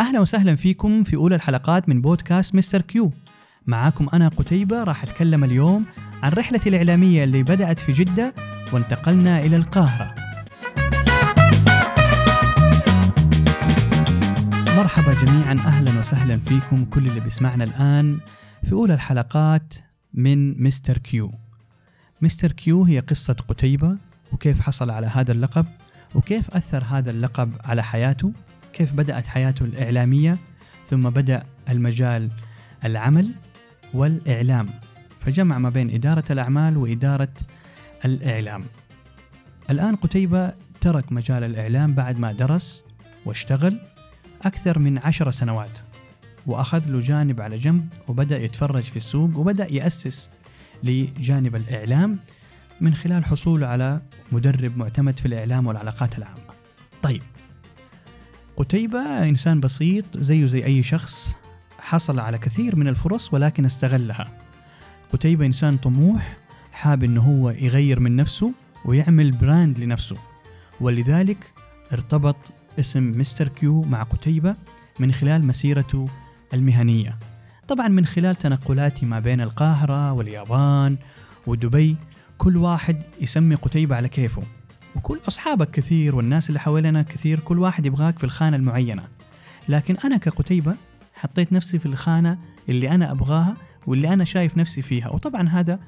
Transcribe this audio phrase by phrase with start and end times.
[0.00, 3.12] أهلا وسهلا فيكم في أولى الحلقات من بودكاست Mister Q.
[3.66, 5.84] معاكم أنا قتيبة راح أتكلم اليوم
[6.22, 8.34] عن رحلتي الإعلامية اللي بدأت في جدة
[8.72, 10.14] وانتقلنا إلى القاهرة.
[14.76, 18.18] مرحبا جميعا أهلا وسهلا فيكم كل اللي بيسمعنا الآن
[18.64, 19.74] في أولى الحلقات
[20.14, 21.32] من Mister Q.
[22.22, 23.96] Mister Q هي قصة قتيبة
[24.32, 25.66] وكيف حصل على هذا اللقب
[26.14, 28.32] وكيف أثر هذا اللقب على حياته.
[28.74, 30.38] كيف بدأت حياته الإعلامية
[30.90, 32.30] ثم بدأ المجال
[32.84, 33.30] العمل
[33.94, 34.66] والإعلام.
[35.20, 37.32] فجمع ما بين إدارة الأعمال وإدارة
[38.04, 38.64] الإعلام.
[39.70, 42.82] الآن قتيبة ترك مجال الإعلام بعد ما درس
[43.26, 43.78] واشتغل
[44.42, 45.78] أكثر من عشر سنوات
[46.46, 50.30] وأخذ له جانب على جنب وبدأ يتفرج في السوق وبدأ يأسس
[50.82, 52.18] لجانب الإعلام
[52.80, 54.00] من خلال حصوله على
[54.32, 56.54] مدرب معتمد في الإعلام والعلاقات العامة.
[57.02, 57.22] طيب
[58.56, 61.34] قتيبة إنسان بسيط زيه زي أي شخص
[61.78, 64.32] حصل على كثير من الفرص ولكن استغلها.
[65.12, 66.36] قتيبة إنسان طموح
[66.72, 68.52] حاب إنه هو يغير من نفسه
[68.84, 70.16] ويعمل brand لنفسه.
[70.80, 71.38] ولذلك
[71.92, 72.36] ارتبط
[72.80, 74.56] اسم Mister Q مع قتيبة
[74.98, 76.08] من خلال مسيرته
[76.54, 77.18] المهنية.
[77.68, 80.96] طبعا من خلال تنقلاتي ما بين القاهرة واليابان
[81.46, 81.96] ودبي
[82.38, 84.42] كل واحد يسمي قتيبة على كيفه.
[84.96, 89.02] وكل أصحابك كثير والناس اللي حوالينا كثير كل واحد يبغاك في الخانة المعينة.
[89.68, 90.74] لكن أنا كقتيبة
[91.14, 93.56] حطيت نفسي في الخانة اللي أنا أبغاها
[93.86, 95.08] واللي أنا شايف نفسي فيها.
[95.08, 95.78] وطبعا هذا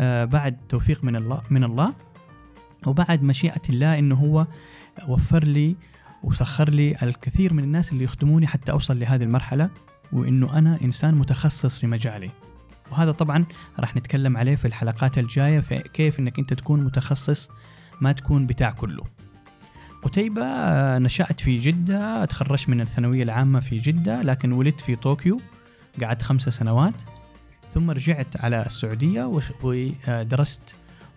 [0.00, 1.94] آه بعد توفيق من الله من الله
[2.86, 4.46] وبعد مشيئة الله إنه هو
[5.08, 5.76] وفر لي
[6.22, 9.70] وسخر لي الكثير من الناس اللي يخدموني حتى أوصل لهذه المرحلة
[10.12, 12.30] وإنه أنا إنسان متخصص في مجالي.
[12.90, 13.44] وهذا طبعا
[13.78, 17.50] راح نتكلم عليه في الحلقات الجاية في كيف إنك أنت تكون متخصص
[18.00, 19.04] ما تكون بتاع كله.
[20.02, 25.40] قتيبة آه، نشأت في جدة تخرجت من الثانوية العامة في جدة لكن ولدت في طوكيو
[26.02, 26.94] قعدت خمسة سنوات
[27.74, 30.60] ثم رجعت على السعودية ودرست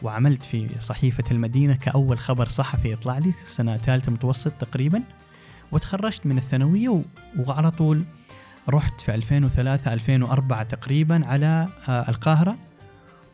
[0.03, 5.03] وعملت في صحيفة المدينة كأول خبر صحفي يطلع لي سنة ثالثة متوسط تقريبا.
[5.71, 7.01] وتخرجت من الثانوية
[7.39, 8.03] وعلى طول
[8.69, 12.57] رحت في 2003 2004 تقريبا على آه، القاهرة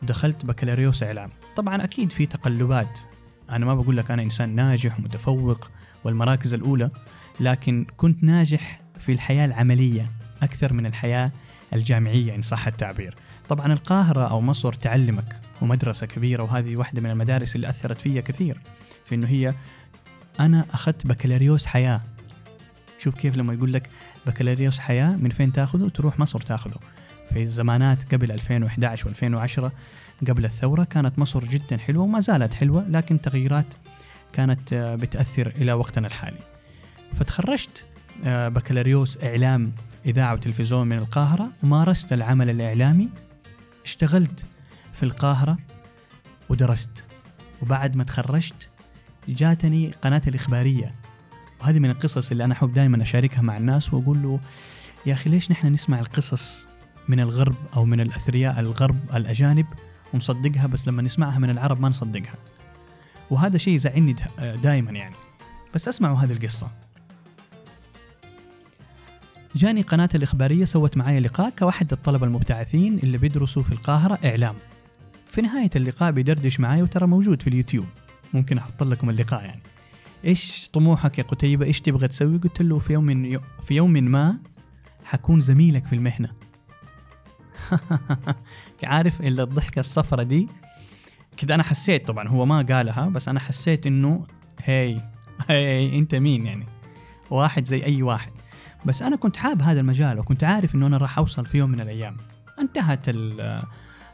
[0.04, 1.30] ودخلت بكالوريوس إعلام.
[1.56, 3.00] طبعا أكيد في تقلبات
[3.50, 5.72] أنا ما بقول لك أنا إنسان ناجح ومتفوق
[6.04, 6.90] والمراكز الأولى
[7.40, 10.10] لكن كنت ناجح في الحياة العملية
[10.44, 11.32] أكثر من الحياة
[11.74, 13.16] الجامعية إن صح التعبير.
[13.50, 18.58] طبعا القاهرة أو مصر تعلمك ومدرسة كبيرة وهذه واحدة من المدارس اللي أثرت فيا كثير
[19.06, 19.54] في إنه هي
[20.40, 22.02] أنا أخذت بكالوريوس حياة.
[23.04, 23.90] شوف كيف لما يقول لك
[24.28, 26.80] بكالوريوس حياة من فين تأخذه؟ تروح مصر تأخذه.
[27.34, 29.72] في الزمانات قبل 2011 و2010
[30.28, 33.66] قبل الثورة كانت مصر جدا حلوة وما زالت حلوة لكن تغييرات
[34.34, 36.40] كانت آه، بتأثر إلى وقتنا الحالي.
[37.19, 37.84] فتخرجت
[38.25, 39.72] آه، بكالوريوس إعلام
[40.06, 43.09] إذاعة وتلفزيون من القاهرة ومارست العمل الإعلامي.
[43.85, 44.46] اشتغلت
[44.94, 45.58] في القاهرة
[46.50, 47.03] ودرست.
[47.62, 48.68] وبعد ما تخرجت
[49.28, 50.96] جاتني قناة الإخبارية.
[51.62, 54.40] وهذه من القصص اللي أنا أحب دائما أشاركها مع الناس وأقول له
[55.06, 56.68] يا أخي ليش نحن نسمع القصص
[57.08, 59.66] من الغرب أو من الأثرياء الغرب الأجانب
[60.14, 62.36] ونصدقها بس لما نسمعها من العرب ما نصدقها.
[63.30, 65.16] وهذا شيء يزعلني دائما يعني.
[65.75, 66.68] بس أسمعوا هذه القصة.
[69.56, 74.56] جاني قناة الإخبارية سوت معي لقاء كواحد الطلبة المبتعثين اللي بيدرسوا في القاهرة إعلام.
[75.31, 77.86] في نهاية اللقاء بيدردش معي وترى موجود في اليوتيوب.
[78.34, 79.62] ممكن أحط لكم اللقاء يعني.
[80.26, 84.38] إيش طموحك يا قتيبة؟ إيش تبغى تسوي؟ قلت له في يوم في يوم ما
[85.06, 86.30] حكون زميلك في المهنة.
[88.84, 90.47] عارف إلا الضحكة الصفرة دي؟
[91.38, 94.25] كده أنا حسيت طبعا هو ما قالها بس أنا حسيت إنه
[94.63, 95.02] هي
[95.50, 96.66] هي أنت مين يعني؟
[97.29, 98.31] واحد زي أي واحد.
[98.85, 101.79] بس أنا كنت حاب هذا المجال وكنت عارف إنه أنا راح أوصل في يوم من
[101.79, 102.18] الأيام.
[102.59, 103.06] انتهت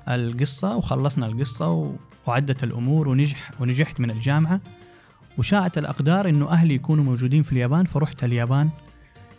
[0.08, 1.96] القصة وخلصنا القصة
[2.28, 4.62] وعدت الأمور ونجح ونجحت من الجامعة.
[5.38, 8.70] وشاءت الأقدار إنه أهلي يكونوا موجودين في اليابان فرحت اليابان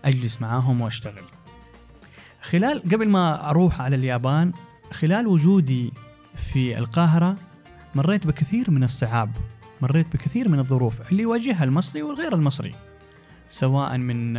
[0.05, 1.36] أجلس معاهم وأشتغل.
[2.51, 4.53] خلال قبل ما أروح على اليابان
[4.93, 5.93] خلال وجودي
[6.53, 7.35] في القاهرة
[7.95, 9.31] مريت بكثير من الصعاب
[9.83, 12.75] مريت بكثير من الظروف اللي يواجهها المصري والغير المصري
[13.51, 14.33] سواء من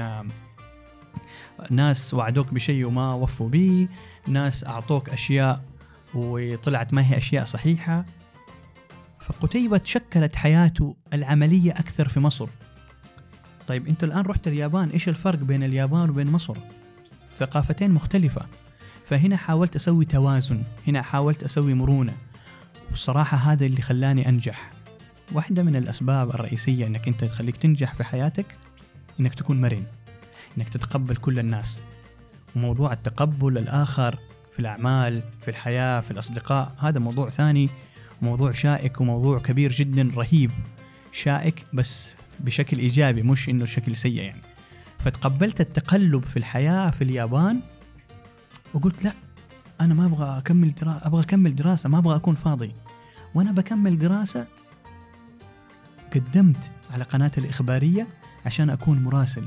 [1.69, 3.87] ناس وعدوك بشيء وما وفوا به
[4.27, 5.63] ناس أعطوك أشياء
[6.15, 8.05] وطلعت ما هي أشياء صحيحة.
[9.19, 12.47] فقتيبة شكلت حياته العملية أكثر في مصر.
[13.67, 16.57] طيب أنت الآن رحت اليابان إيش الفرق بين اليابان وبين مصر؟
[17.39, 18.45] ثقافتين مختلفة.
[19.05, 22.13] فهنا حاولت أسوي توازن هنا حاولت أسوي مرونة
[22.89, 24.69] والصراحة هذا اللي خلاني أنجح.
[25.31, 28.45] واحدة من الأسباب الرئيسية أنك أنت تخليك تنجح في حياتك
[29.19, 29.83] أنك تكون مرن
[30.57, 31.81] إنك تتقبل كل الناس.
[32.55, 34.15] وموضوع التقبل الآخر
[34.53, 37.69] في الأعمال في الحياة في الأصدقاء هذا موضوع ثاني
[38.21, 40.51] موضوع شائك وموضوع كبير جدا رهيب.
[41.11, 42.07] شائك بس
[42.39, 44.41] بشكل إيجابي مش إنه شكل سيء يعني.
[45.07, 47.59] فتقبلت التقلب في الحياة في اليابان
[48.73, 49.13] وقلت لا
[49.81, 52.71] أنا ما أبغى أكمل دراسه أبغى أكمل دراسة ما أبغى أكون فاضي.
[53.35, 54.47] وأنا بكمل دراسة
[56.15, 56.57] قدمت
[56.91, 58.07] على قناة الإخبارية
[58.45, 59.43] عشان أكون مراسل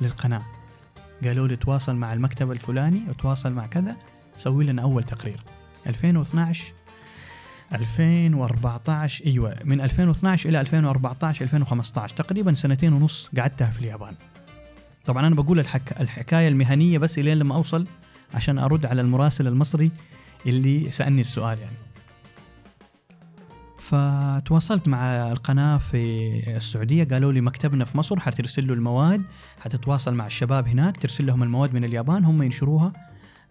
[0.00, 0.42] للقناة.
[1.24, 3.96] قالوا لي تواصل مع المكتب الفلاني وتواصل مع كذا
[4.38, 5.40] سوي لنا أول تقرير.
[5.86, 6.72] 2012
[7.72, 14.14] 2014 أيوه من 2012 إلى 2014 2015 تقريبا سنتين ونص قعدتها في اليابان.
[15.08, 16.00] طبعا أنا بقول الحك...
[16.00, 17.86] الحكاية المهنية بس إلين لما أوصل
[18.34, 19.90] عشان أرد على المراسل المصري
[20.46, 21.76] اللي سألني السؤال يعني.
[23.78, 29.22] فتواصلت مع القناة في السعودية قالوا لي مكتبنا في مصر حترسل له المواد
[29.60, 32.92] حتتواصل مع الشباب هناك ترسل لهم المواد من اليابان هم ينشروها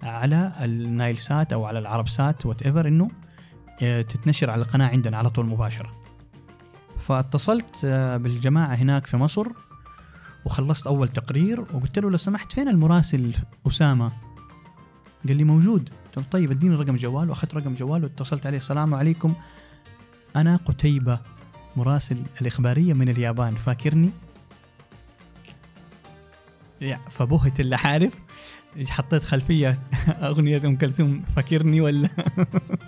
[0.04, 3.08] على النايل سات أو على العرب سات whatever إنه
[3.84, 5.92] آه، تتنشر على القناة عندنا على طول مباشرة.
[7.00, 9.48] فاتصلت آه، بالجماعة هناك في مصر
[10.48, 13.34] وخلصت أول تقرير وقلت له لو سمحت فين المراسل
[13.68, 14.12] أسامة؟
[15.28, 15.90] قال لي موجود.
[16.06, 17.30] قلت له طيب اديني رقم جوال.
[17.30, 18.58] وأخذت رقم جوال واتصلت عليه.
[18.58, 19.34] السلام عليكم.
[20.36, 21.20] أنا قتيبة
[21.76, 23.52] مراسل الإخبارية من اليابان.
[23.52, 24.10] فاكرني؟
[27.10, 28.14] فبهت اللي حارف
[28.90, 29.80] حطيت خلفية
[30.30, 31.24] أغنية أم كلثوم.
[31.36, 32.10] فاكرني ولا؟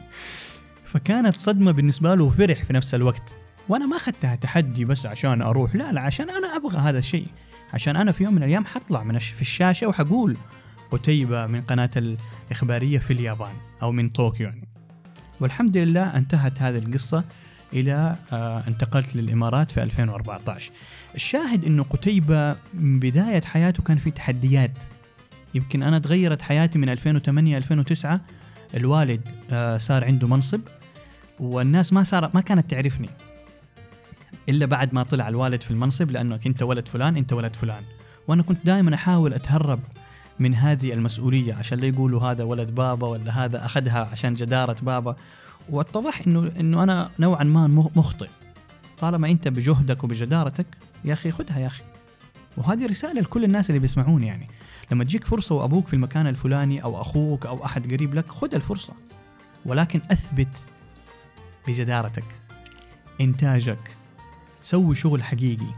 [0.93, 3.33] فكانت صدمة بالنسبة له وفرح في نفس الوقت.
[3.69, 5.75] وأنا ما أخذتها تحدي بس عشان أروح.
[5.75, 7.27] لا لا عشان أنا أبغى هذا الشيء.
[7.73, 10.37] عشان أنا في يوم من الأيام حطلع من في الشاشة وحقول
[10.91, 14.67] قتيبة من قناة الإخبارية في اليابان أو من طوكيو يعني.
[15.39, 17.23] والحمد لله انتهت هذه القصة
[17.73, 20.71] إلى آه انتقلت للإمارات في 2014
[21.15, 24.77] الشاهد أنه قتيبة من بداية حياته كان في تحديات.
[25.53, 28.21] يمكن أنا تغيرت حياتي من 2008 2009
[28.75, 30.61] الوالد آه صار عنده منصب
[31.39, 33.09] والناس ما صار ما كانت تعرفني.
[34.49, 37.83] إلا بعد ما طلع الوالد في المنصب لأنه أنت ولد فلان أنت ولد فلان.
[38.27, 39.79] وأنا كنت دائما أحاول أتهرب
[40.39, 45.15] من هذه المسؤولية عشان لا يقولوا هذا ولد بابا ولا هذا أخذها عشان جدارة بابا.
[45.69, 48.29] واتضح إنه إنه أنا نوعا ما مخطئ.
[48.99, 50.65] طالما أنت بجهدك وبجدارتك
[51.05, 51.83] يا أخي خذها يا أخي.
[52.57, 54.47] وهذه رسالة لكل الناس اللي بيسمعوني يعني.
[54.91, 58.93] لما تجيك فرصة وأبوك في المكان الفلاني أو أخوك أو أحد قريب لك خذ الفرصة.
[59.65, 60.47] ولكن أثبت
[61.67, 62.25] بجدارتك
[63.21, 63.98] إنتاجك
[64.61, 65.73] سوي شغل حقيقي.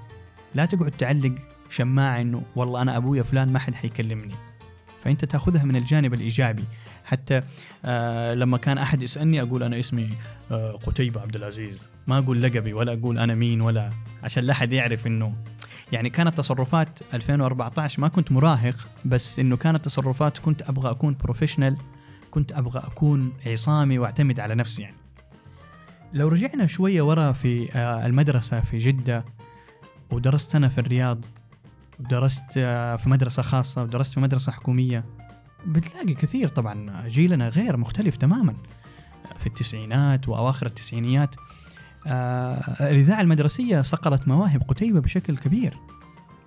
[0.56, 1.36] لا تقعد تعلق
[1.70, 4.36] شماعة إنه والله أنا أبويا فلان ما حد حيكلمني.
[5.04, 6.64] فأنت تأخذها من الجانب الإيجابي.
[7.06, 7.42] حتى
[7.86, 10.10] آه لما كان أحد يسألني أقول أنا اسمي
[10.52, 11.82] آه قتيبة عبد العزيز.
[12.08, 13.90] ما أقول لقبي ولا أقول أنا مين ولا
[14.24, 15.36] عشان لا احد يعرف إنه
[15.92, 18.76] يعني كانت تصرفات 2014 ما كنت مراهق
[19.06, 21.78] بس إنه كانت تصرفات كنت أبغى أكون بروفيشنال
[22.32, 24.96] كنت أبغى أكون عصامي وأعتمد على نفسي يعني.
[26.14, 29.26] لو رجعنا شوية ورا في آه، المدرسة في جدة
[30.12, 31.26] ودرست أنا في الرياض
[32.00, 35.04] ودرست آه، في مدرسة خاصة ودرست في مدرسة حكومية
[35.66, 38.54] بتلاقي كثير طبعا جيلنا غير مختلف تماما.
[39.38, 41.36] في التسعينات وأواخر التسعينيات
[42.08, 45.78] آه الإذاعة المدرسية صقلت مواهب قتيبة بشكل كبير.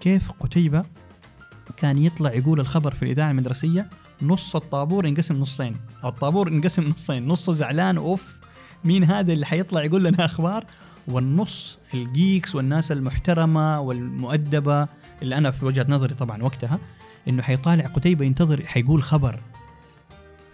[0.00, 0.82] كيف قتيبة
[1.76, 3.90] كان يطلع يقول الخبر في الإذاعة المدرسية؟
[4.22, 8.43] نص الطابور ينقسم نصين الطابور ينقسم نصين نصه زعلان أوف.
[8.84, 10.64] مين هذا اللي حيطلع يقول لنا أخبار؟
[11.08, 14.88] والنص الجيكس والناس المحترمة والمؤدبة
[15.22, 16.78] اللي أنا في وجهة نظري طبعا وقتها
[17.28, 19.40] إنه حيطالع قتيبة ينتظر حيقول خبر.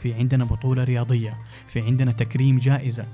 [0.02, 3.06] في عندنا بطولة رياضية في عندنا تكريم جائزة.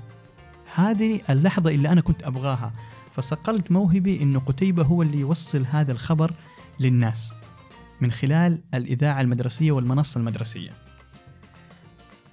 [0.75, 2.73] هذه اللحظة اللي أنا كنت أبغاها.
[3.15, 6.33] فصقلت موهبي أنه قتيبة هو اللي يوصل هذا الخبر
[6.79, 7.31] للناس
[8.01, 10.71] من خلال الإذاعة المدرسية والمنصة المدرسية.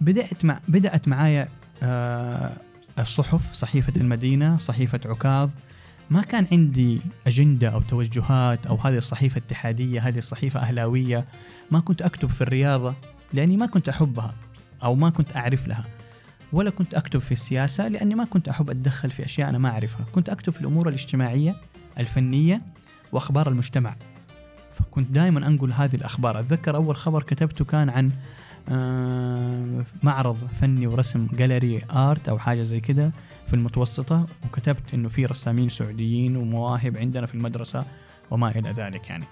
[0.01, 1.49] بدأت مع بدأت معايا
[1.83, 2.57] آه
[2.99, 5.51] الصحف صحيفة المدينة صحيفة عكاظ.
[6.11, 11.25] ما كان عندي أجندة أو توجهات أو هذه الصحيفة اتحادية هذه الصحيفة أهلاوية
[11.71, 12.95] ما كنت أكتب في الرياضة
[13.33, 14.35] لأني ما كنت أحبها
[14.83, 15.85] أو ما كنت أعرف لها.
[16.53, 20.07] ولا كنت أكتب في السياسة لأني ما كنت أحب أتدخل في أشياء أنا ما أعرفها.
[20.15, 21.57] كنت أكتب في الأمور الاجتماعية
[21.99, 22.63] الفنية
[23.13, 23.95] وأخبار المجتمع.
[24.79, 26.41] فكنت دائما أنقل هذه الأخبار.
[26.41, 28.11] أتذكر أول خبر كتبته كان عن
[30.03, 33.11] معرض فني ورسم gallery art أو حاجة زي كده
[33.47, 37.85] في المتوسطة وكتبت إنه في رسامين سعوديين ومواهب عندنا في المدرسة
[38.31, 39.25] وما إلى ذلك يعني.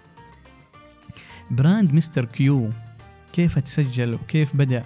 [1.51, 2.71] brand Mister Q
[3.33, 4.85] كيف تسجل وكيف بدأ؟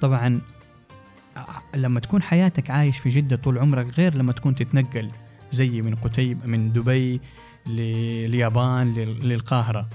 [0.00, 0.40] طبعا
[1.74, 5.10] لما تكون حياتك عايش في جدة طول عمرك غير لما تكون تتنقل
[5.52, 7.20] زي من قتيب من دبي
[7.66, 9.88] لليابان للقاهرة.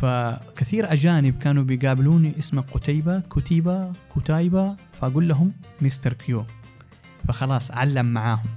[0.00, 6.44] فكثير أجانب كانوا بيقابلوني اسمه قتيبة كتيبة كتايبة فأقول لهم مستر كيو.
[7.28, 8.48] فخلاص علم معاهم.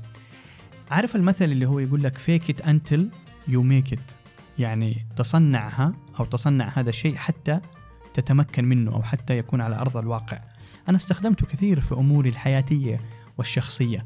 [0.92, 3.02] عارف المثل اللي هو يقول لك fake it until
[3.50, 4.02] you make it
[4.60, 7.60] يعني تصنعها أو تصنع هذا الشيء حتى
[8.14, 10.40] تتمكن منه أو حتى يكون على أرض الواقع.
[10.90, 12.98] أنا استخدمته كثير في أموري الحياتية
[13.38, 14.06] والشخصية.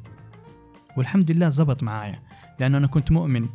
[0.97, 2.19] والحمد لله زبط معايا
[2.59, 3.49] لأنه أنا كنت مؤمن.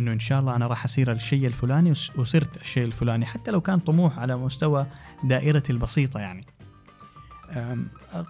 [0.00, 3.78] إنه إن شاء الله أنا راح أصير الشيء الفلاني وصرت الشيء الفلاني حتى لو كان
[3.78, 4.86] طموح على مستوى
[5.24, 6.46] دائرتي البسيطة يعني.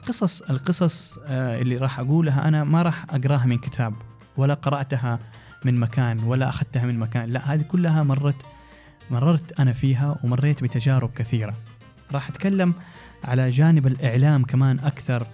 [0.07, 3.95] قصص القصص آه، اللي راح أقولها أنا ما راح أقراها من كتاب
[4.37, 5.19] ولا قرأتها
[5.64, 8.47] من مكان ولا أخذتها من مكان لا هذه كلها مرت
[9.11, 11.54] مررت أنا فيها ومريت بتجارب كثيرة.
[12.12, 12.75] راح أتكلم
[13.25, 15.26] على جانب الإعلام كمان أكثر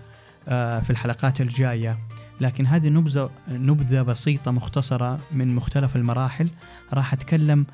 [0.48, 1.98] آه، في الحلقات الجاية.
[2.40, 6.48] لكن هذه نبذة نبذة بسيطة مختصرة من مختلف المراحل
[6.92, 7.66] راح أتكلم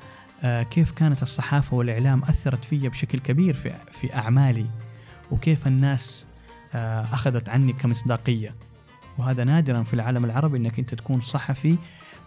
[0.43, 4.65] آه، كيف كانت الصحافة والإعلام أثرت في بشكل كبير في, في أعمالي
[5.31, 6.25] وكيف الناس
[6.75, 8.55] آه، أخذت عني كمصداقية.
[9.17, 11.77] وهذا نادرا في العالم العربي أنك أنت تكون صحفي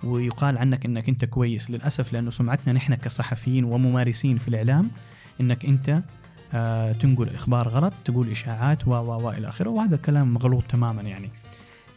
[0.04, 1.70] ويقال عنك أنك أنت كويس.
[1.70, 4.90] للأسف لأنه سمعتنا نحن كصحفيين وممارسين في الإعلام
[5.40, 6.02] أنك أنت
[6.54, 11.30] آه، تنقل إخبار غلط تقول إشاعات و و إلى آخره وهذا كلام مغلوط تماما يعني.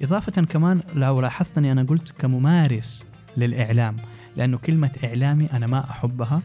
[0.02, 3.06] إضافة كمان لو لاحظتني أنا قلت كممارس
[3.38, 3.96] للإعلام
[4.36, 6.42] لأنه كلمة إعلامي أنا ما أحبها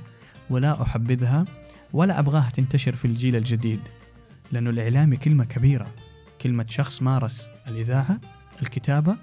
[0.51, 1.45] ولا أحبذها
[1.93, 3.81] ولا أبغاها تنتشر في الجيل الجديد
[4.53, 5.87] لأنه الإعلامي كلمة كبيرة
[6.43, 8.21] كلمة شخص مارس الإذاعة
[8.63, 9.17] الكتابة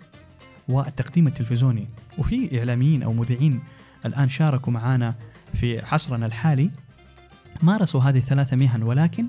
[0.67, 1.87] والتقديم التلفزيوني.
[2.17, 3.59] وفي إعلاميين أو مذيعين
[4.05, 5.15] الآن شاركوا معنا
[5.53, 6.69] في عصرنا الحالي
[7.61, 9.25] مارسوا هذه الثلاثة مهن ولكن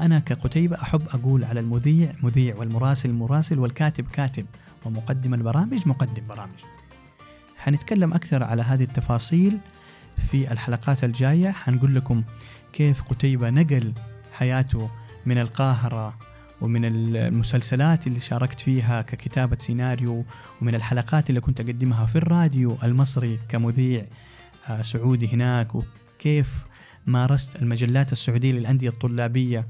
[0.00, 4.46] أنا كقتيبة أحب أقول على المذيع مذيع والمراسل مراسل والكاتب كاتب
[4.84, 6.58] ومقدم البرامج مقدم برامج.
[7.58, 9.58] حنتكلم أكثر على هذه التفاصيل
[10.30, 11.50] في الحلقات الجاية.
[11.50, 12.22] حنقول لكم
[12.72, 13.92] كيف قتيبة نقل
[14.32, 14.90] حياته
[15.26, 16.14] من القاهرة
[16.60, 20.24] ومن المسلسلات اللي شاركت فيها ككتابة سيناريو
[20.62, 24.06] ومن الحلقات اللي كنت أقدمها في الراديو المصري كمذيع
[24.68, 25.68] آه، سعودي هناك.
[25.74, 26.64] وكيف
[27.06, 29.66] مارست المجلات السعودية للأندية الطلابية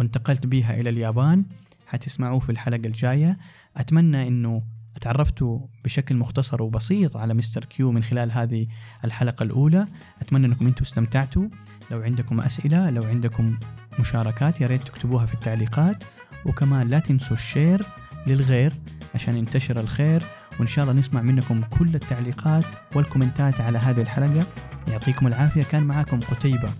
[0.00, 1.44] وانتقلت بيها إلى اليابان.
[1.86, 3.38] حتسمعوه في الحلقة الجاية.
[3.76, 4.62] أتمنى أنه
[5.00, 8.66] تعرفتوا بشكل مختصر وبسيط على مستر كيو من خلال هذه
[9.04, 9.86] الحلقة الأولى.
[10.22, 11.48] أتمنى أنكم أنتم استمتعتوا.
[11.90, 13.58] لو عندكم أسئلة لو عندكم
[14.00, 16.04] مشاركات يا ريت تكتبوها في التعليقات.
[16.46, 17.86] وكمان لا تنسوا ال share
[18.26, 18.72] للغير
[19.14, 20.22] عشان ينتشر الخير.
[20.58, 22.64] وإن شاء الله نسمع منكم كل التعليقات
[22.94, 24.46] والكومنتات على هذه الحلقة.
[24.88, 25.62] يعطيكم العافية.
[25.62, 26.72] كان معاكم قتيبة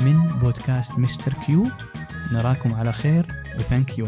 [0.00, 1.66] من بودكاست Mister Q.
[2.32, 3.26] نراكم على خير.
[3.58, 4.06] و thank you